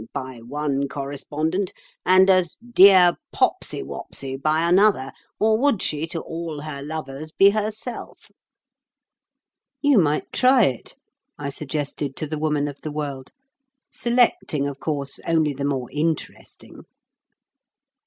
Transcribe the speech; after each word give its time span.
by 0.13 0.39
one 0.39 0.87
correspondent, 0.87 1.71
and 2.07 2.27
as 2.27 2.57
'Dear 2.57 3.17
Popsy 3.31 3.83
Wopsy!' 3.83 4.35
by 4.35 4.67
another, 4.67 5.11
or 5.39 5.59
would 5.59 5.79
she 5.83 6.07
to 6.07 6.21
all 6.21 6.61
her 6.61 6.81
lovers 6.81 7.31
be 7.31 7.51
herself?" 7.51 8.31
"You 9.79 9.99
might 9.99 10.33
try 10.33 10.63
it," 10.65 10.95
I 11.37 11.51
suggested 11.51 12.15
to 12.15 12.25
the 12.25 12.39
Woman 12.39 12.67
of 12.67 12.81
the 12.81 12.91
World, 12.91 13.31
"selecting, 13.91 14.67
of 14.67 14.79
course, 14.79 15.19
only 15.27 15.53
the 15.53 15.65
more 15.65 15.87
interesting." 15.91 16.83